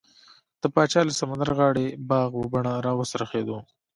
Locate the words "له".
1.05-1.13